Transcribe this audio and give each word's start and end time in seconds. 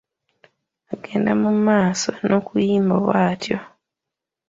Agenda 0.93 1.31
mu 1.41 1.51
maaso 1.67 2.09
n’okuyimba 2.25 2.95
bwatyo. 3.05 3.57